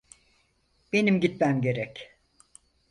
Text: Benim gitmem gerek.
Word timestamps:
Benim 0.93 1.19
gitmem 1.21 1.61
gerek. 1.61 2.13